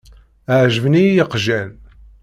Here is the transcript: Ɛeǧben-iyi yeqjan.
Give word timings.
Ɛeǧben-iyi 0.59 1.11
yeqjan. 1.17 1.69